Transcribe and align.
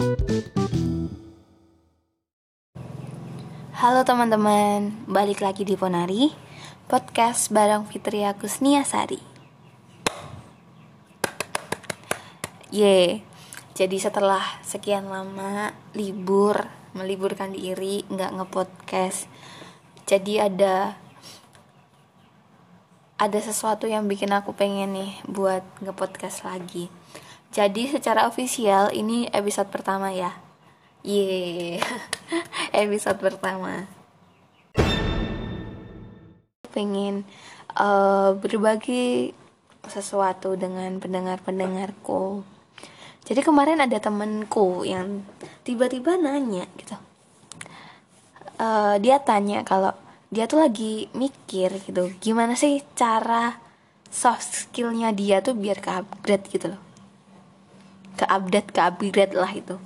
Halo 0.00 0.16
teman-teman, 4.08 4.96
balik 5.04 5.44
lagi 5.44 5.68
di 5.68 5.76
Ponari 5.76 6.32
Podcast 6.88 7.52
bareng 7.52 7.84
Fitri 7.84 8.24
Agusnia 8.24 8.80
Sari 8.80 9.20
Ye, 12.72 13.20
jadi 13.76 13.96
setelah 14.00 14.40
sekian 14.64 15.12
lama 15.12 15.76
libur 15.92 16.64
Meliburkan 16.96 17.52
diri, 17.52 18.00
nggak 18.08 18.40
ngepodcast 18.40 19.28
Jadi 20.08 20.40
ada 20.40 20.96
Ada 23.20 23.52
sesuatu 23.52 23.84
yang 23.84 24.08
bikin 24.08 24.32
aku 24.32 24.56
pengen 24.56 24.96
nih 24.96 25.12
buat 25.28 25.60
ngepodcast 25.84 26.48
lagi 26.48 26.88
Jadi 27.50 27.90
secara 27.90 28.30
ofisial 28.30 28.94
ini 28.94 29.26
episode 29.34 29.74
pertama 29.74 30.14
ya 30.14 30.30
Ye, 31.02 31.80
episode 32.76 33.18
pertama 33.18 33.88
pengen 36.70 37.26
uh, 37.74 38.36
berbagi 38.38 39.34
sesuatu 39.90 40.54
dengan 40.54 41.02
pendengar-pendengarku. 41.02 42.46
Jadi 43.26 43.40
kemarin 43.42 43.82
ada 43.82 43.98
temenku 43.98 44.86
yang 44.86 45.26
tiba-tiba 45.66 46.14
nanya 46.20 46.66
gitu. 46.78 46.96
Uh, 48.60 49.00
dia 49.00 49.18
tanya 49.24 49.64
kalau 49.66 49.90
dia 50.30 50.46
tuh 50.46 50.62
lagi 50.62 51.10
mikir 51.16 51.80
gitu, 51.82 52.12
gimana 52.22 52.54
sih 52.54 52.84
cara 52.94 53.58
soft 54.12 54.68
skillnya 54.68 55.10
dia 55.10 55.42
tuh 55.42 55.56
biar 55.56 55.80
ke 55.80 55.90
upgrade 55.90 56.46
gitu 56.52 56.76
loh. 56.76 56.89
Ke 58.16 58.24
update, 58.26 58.70
ke 58.74 58.80
upgrade 58.80 59.34
lah 59.34 59.50
itu. 59.52 59.76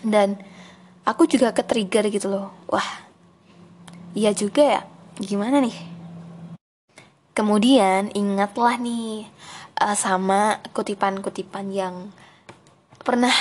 Dan 0.00 0.40
aku 1.04 1.28
juga 1.28 1.52
ke 1.52 1.62
trigger 1.64 2.08
gitu 2.08 2.28
loh. 2.32 2.52
Wah, 2.68 3.04
iya 4.16 4.32
juga 4.32 4.62
ya. 4.64 4.82
Gimana 5.20 5.60
nih? 5.60 5.76
Kemudian 7.36 8.10
ingatlah 8.12 8.76
nih 8.76 9.28
uh, 9.80 9.96
sama 9.96 10.60
kutipan-kutipan 10.74 11.72
yang 11.72 12.12
pernah 13.00 13.32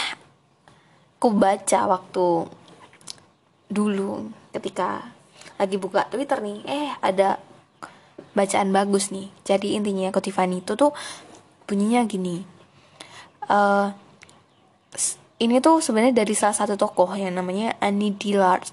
ku 1.20 1.36
baca 1.36 1.84
waktu 1.84 2.48
dulu 3.68 4.32
ketika 4.56 5.04
lagi 5.60 5.76
buka 5.76 6.08
Twitter 6.08 6.40
nih, 6.40 6.64
eh 6.64 6.90
ada 7.04 7.44
bacaan 8.32 8.72
bagus 8.72 9.12
nih. 9.12 9.28
Jadi 9.44 9.76
intinya 9.76 10.10
kutipan 10.16 10.56
itu 10.56 10.80
tuh 10.80 10.96
bunyinya 11.68 12.08
gini. 12.08 12.59
Uh, 13.50 13.90
ini 15.42 15.58
tuh 15.60 15.82
sebenarnya 15.82 16.22
dari 16.22 16.38
salah 16.38 16.54
satu 16.54 16.78
tokoh 16.78 17.10
yang 17.18 17.34
namanya 17.34 17.74
Annie 17.82 18.14
Dillard. 18.14 18.70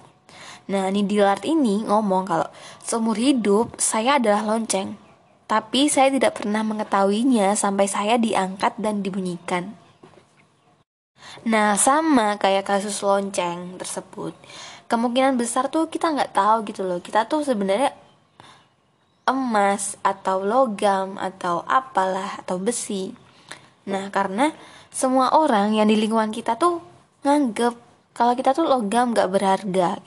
Nah, 0.68 0.92
Annie 0.92 1.08
Dillard 1.08 1.42
ini 1.48 1.82
ngomong 1.86 2.28
kalau 2.28 2.48
seumur 2.84 3.16
hidup 3.16 3.78
saya 3.80 4.20
adalah 4.20 4.44
lonceng 4.44 5.06
tapi 5.46 5.86
saya 5.86 6.10
tidak 6.10 6.42
pernah 6.42 6.66
mengetahuinya 6.66 7.54
sampai 7.54 7.86
saya 7.86 8.18
diangkat 8.18 8.82
dan 8.82 9.00
dibunyikan. 9.00 9.78
Nah, 11.46 11.78
sama 11.78 12.34
kayak 12.34 12.66
kasus 12.66 12.98
lonceng 13.06 13.78
tersebut. 13.78 14.34
Kemungkinan 14.90 15.38
besar 15.38 15.70
tuh 15.70 15.86
kita 15.86 16.10
nggak 16.10 16.34
tahu 16.34 16.66
gitu 16.66 16.82
loh. 16.82 16.98
Kita 16.98 17.30
tuh 17.30 17.46
sebenarnya 17.46 17.94
emas 19.26 19.98
atau 20.02 20.42
logam 20.42 21.14
atau 21.18 21.62
apalah 21.66 22.42
atau 22.42 22.58
besi. 22.58 23.14
Nah, 23.86 24.10
karena 24.10 24.50
semua 24.90 25.30
orang 25.34 25.78
yang 25.78 25.86
di 25.86 25.94
lingkungan 25.94 26.34
kita 26.34 26.58
tuh 26.58 26.82
nganggep 27.22 27.74
kalau 28.16 28.32
kita 28.34 28.50
tuh 28.56 28.66
logam 28.66 29.14
nggak 29.14 29.30
berharga. 29.30 30.02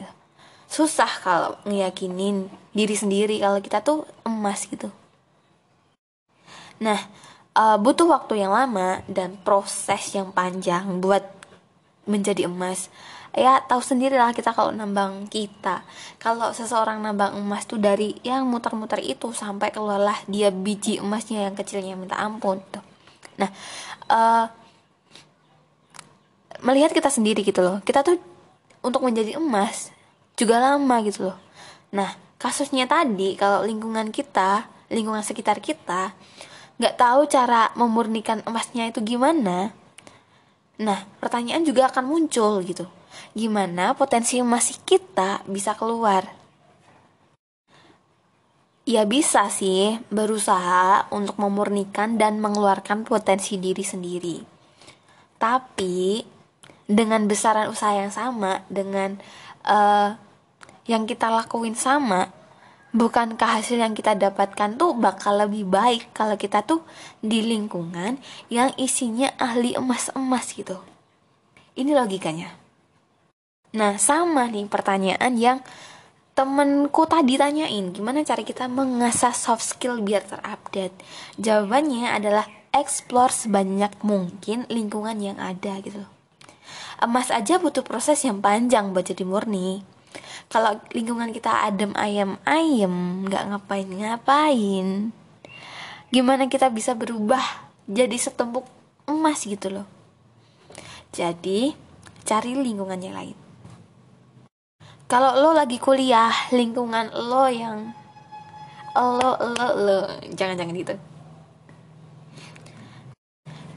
Susah 0.69 1.09
kalau 1.23 1.55
ngeyakinin 1.65 2.51
diri 2.75 2.95
sendiri 2.97 3.39
kalau 3.39 3.63
kita 3.63 3.79
tuh 3.79 4.03
emas 4.27 4.67
gitu. 4.67 4.91
Nah, 6.83 6.99
uh, 7.55 7.77
butuh 7.79 8.07
waktu 8.07 8.43
yang 8.43 8.51
lama 8.51 9.03
dan 9.07 9.39
proses 9.41 10.15
yang 10.15 10.31
panjang 10.35 10.99
buat 10.99 11.23
menjadi 12.09 12.49
emas. 12.49 12.89
Ya, 13.37 13.61
tahu 13.61 13.79
sendirilah 13.79 14.33
kita 14.33 14.57
kalau 14.57 14.73
nambang 14.73 15.29
kita. 15.29 15.85
Kalau 16.17 16.49
seseorang 16.49 16.97
nambang 16.97 17.37
emas 17.37 17.69
tuh 17.69 17.77
dari 17.77 18.17
yang 18.25 18.49
muter-muter 18.49 19.05
itu 19.05 19.29
sampai 19.29 19.69
keluarlah 19.69 20.17
dia 20.25 20.49
biji 20.49 20.97
emasnya 20.97 21.45
yang 21.45 21.53
kecilnya 21.53 21.93
minta 21.93 22.17
ampun 22.17 22.57
tuh. 22.73 22.88
Nah, 23.39 23.49
uh, 24.11 24.45
melihat 26.61 26.91
kita 26.91 27.07
sendiri 27.07 27.41
gitu 27.41 27.63
loh. 27.63 27.79
Kita 27.81 28.03
tuh 28.03 28.19
untuk 28.83 29.01
menjadi 29.01 29.39
emas 29.39 29.95
juga 30.35 30.59
lama 30.59 30.95
gitu 31.07 31.31
loh. 31.31 31.37
Nah, 31.95 32.13
kasusnya 32.35 32.85
tadi 32.85 33.39
kalau 33.39 33.63
lingkungan 33.63 34.11
kita, 34.11 34.67
lingkungan 34.91 35.23
sekitar 35.23 35.63
kita 35.63 36.13
nggak 36.79 36.95
tahu 36.95 37.27
cara 37.27 37.75
memurnikan 37.75 38.39
emasnya 38.47 38.87
itu 38.87 39.03
gimana 39.03 39.75
nah 40.79 41.03
pertanyaan 41.19 41.67
juga 41.67 41.91
akan 41.91 42.07
muncul 42.07 42.63
gitu 42.63 42.87
gimana 43.35 43.91
potensi 43.91 44.39
emas 44.39 44.71
kita 44.87 45.43
bisa 45.43 45.75
keluar 45.75 46.23
ya 48.89 49.05
bisa 49.05 49.53
sih 49.53 50.01
berusaha 50.09 51.05
untuk 51.13 51.37
memurnikan 51.37 52.17
dan 52.17 52.41
mengeluarkan 52.41 53.05
potensi 53.05 53.61
diri 53.61 53.85
sendiri 53.85 54.37
tapi 55.37 56.25
dengan 56.89 57.29
besaran 57.29 57.69
usaha 57.69 57.93
yang 57.93 58.09
sama 58.09 58.65
dengan 58.65 59.21
uh, 59.69 60.17
yang 60.89 61.05
kita 61.05 61.29
lakuin 61.29 61.77
sama 61.77 62.33
bukankah 62.89 63.61
hasil 63.61 63.77
yang 63.77 63.93
kita 63.93 64.17
dapatkan 64.17 64.73
tuh 64.73 64.97
bakal 64.97 65.37
lebih 65.37 65.69
baik 65.69 66.09
kalau 66.09 66.33
kita 66.33 66.65
tuh 66.65 66.81
di 67.21 67.45
lingkungan 67.45 68.17
yang 68.49 68.73
isinya 68.81 69.29
ahli 69.37 69.77
emas-emas 69.77 70.49
gitu. 70.57 70.81
Ini 71.77 71.93
logikanya. 71.93 72.49
Nah, 73.77 74.01
sama 74.01 74.49
nih 74.49 74.65
pertanyaan 74.65 75.37
yang 75.37 75.61
temenku 76.39 77.03
tadi 77.03 77.35
tanyain, 77.35 77.91
gimana 77.91 78.23
cara 78.23 78.39
kita 78.47 78.71
mengasah 78.71 79.35
soft 79.35 79.75
skill 79.75 79.99
biar 79.99 80.23
terupdate? 80.23 80.95
Jawabannya 81.35 82.15
adalah 82.15 82.47
explore 82.71 83.35
sebanyak 83.35 83.91
mungkin 84.07 84.63
lingkungan 84.71 85.19
yang 85.19 85.35
ada 85.35 85.83
gitu. 85.83 85.99
Emas 87.03 87.27
aja 87.27 87.59
butuh 87.59 87.83
proses 87.83 88.23
yang 88.23 88.39
panjang 88.39 88.95
buat 88.95 89.11
jadi 89.11 89.27
murni. 89.27 89.83
Kalau 90.47 90.79
lingkungan 90.95 91.35
kita 91.35 91.67
adem 91.67 91.91
ayam 91.99 92.39
ayem 92.47 93.27
nggak 93.27 93.43
ngapain 93.51 93.85
ngapain 93.85 94.87
gimana 96.09 96.49
kita 96.49 96.71
bisa 96.73 96.95
berubah 96.95 97.43
jadi 97.85 98.15
setumpuk 98.15 98.63
emas 99.11 99.43
gitu 99.43 99.75
loh? 99.75 99.87
Jadi 101.11 101.75
cari 102.23 102.55
lingkungan 102.55 103.03
yang 103.03 103.19
lain 103.19 103.48
kalau 105.09 105.33
lo 105.41 105.57
lagi 105.57 105.81
kuliah 105.81 106.29
lingkungan 106.53 107.09
lo 107.09 107.49
yang 107.49 107.97
lo 108.93 109.31
lo 109.41 109.67
lo. 109.73 109.99
Jangan 110.37 110.53
jangan 110.53 110.77
gitu. 110.77 110.95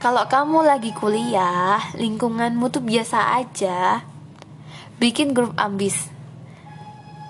Kalau 0.02 0.26
kamu 0.26 0.66
lagi 0.66 0.90
kuliah, 0.92 1.78
lingkunganmu 1.94 2.66
tuh 2.74 2.82
biasa 2.82 3.38
aja, 3.38 4.02
bikin 4.98 5.30
grup 5.30 5.54
ambis. 5.54 6.10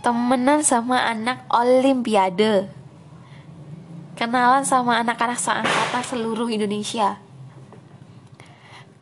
Temenan 0.00 0.64
sama 0.64 1.04
anak 1.04 1.44
olimpiade. 1.52 2.72
Kenalan 4.16 4.64
sama 4.64 5.04
anak-anak 5.04 5.36
seangkatan 5.36 6.02
seluruh 6.02 6.48
Indonesia. 6.48 7.20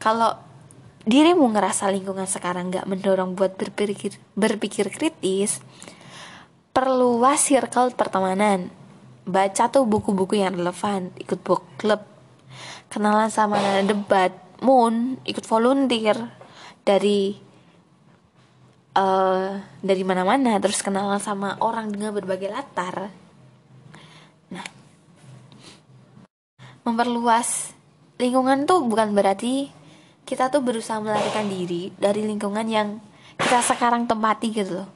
Kalau 0.02 0.34
dirimu 1.08 1.48
ngerasa 1.48 1.88
lingkungan 1.88 2.28
sekarang 2.28 2.68
gak 2.68 2.84
mendorong 2.84 3.32
buat 3.32 3.56
berpikir 3.56 4.20
berpikir 4.36 4.92
kritis 4.92 5.64
perluas 6.70 7.40
circle 7.40 7.92
pertemanan. 7.96 8.70
Baca 9.24 9.68
tuh 9.70 9.84
buku-buku 9.86 10.40
yang 10.40 10.56
relevan 10.56 11.12
ikut 11.20 11.40
book 11.44 11.62
club 11.76 12.02
kenalan 12.90 13.30
sama 13.30 13.60
debat 13.86 14.34
moon 14.60 15.16
ikut 15.22 15.46
volunteer 15.46 16.18
dari 16.82 17.38
uh, 18.98 19.60
dari 19.80 20.02
mana-mana 20.02 20.58
terus 20.58 20.82
kenalan 20.82 21.22
sama 21.22 21.56
orang 21.62 21.92
dengan 21.94 22.10
berbagai 22.16 22.50
latar. 22.50 23.12
Nah 24.50 24.66
memperluas 26.82 27.76
lingkungan 28.18 28.66
tuh 28.66 28.82
bukan 28.84 29.14
berarti 29.14 29.79
kita 30.30 30.46
tuh 30.46 30.62
berusaha 30.62 31.02
melarikan 31.02 31.50
diri 31.50 31.90
dari 31.98 32.22
lingkungan 32.22 32.70
yang 32.70 33.02
kita 33.34 33.58
sekarang 33.66 34.06
tempati 34.06 34.54
gitu 34.54 34.86
loh. 34.86 34.88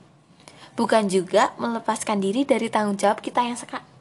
Bukan 0.78 1.10
juga 1.10 1.50
melepaskan 1.58 2.22
diri 2.22 2.46
dari 2.46 2.70
tanggung 2.70 2.94
jawab 2.94 3.18
kita 3.18 3.42
yang 3.42 3.58
sekarang 3.58 3.94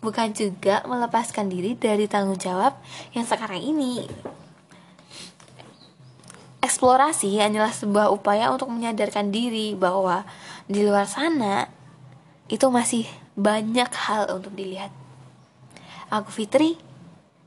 bukan 0.00 0.32
juga 0.32 0.80
melepaskan 0.88 1.52
diri 1.52 1.76
dari 1.76 2.08
tanggung 2.08 2.40
jawab 2.40 2.76
yang 3.12 3.24
sekarang 3.28 3.60
ini. 3.60 4.08
Eksplorasi 6.60 7.40
hanyalah 7.40 7.72
sebuah 7.72 8.12
upaya 8.12 8.52
untuk 8.52 8.68
menyadarkan 8.68 9.32
diri 9.32 9.76
bahwa 9.76 10.24
di 10.68 10.84
luar 10.84 11.08
sana 11.08 11.68
itu 12.52 12.68
masih 12.68 13.08
banyak 13.36 13.88
hal 14.08 14.28
untuk 14.36 14.52
dilihat. 14.56 14.92
Aku 16.10 16.28
Fitri 16.32 16.76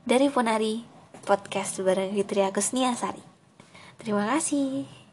dari 0.08 0.32
Ponari 0.32 0.93
Podcast 1.24 1.80
bareng 1.80 2.12
Fitri 2.12 2.44
Agusnia 2.44 2.92
Sari. 2.94 3.24
Terima 3.98 4.28
kasih. 4.28 5.03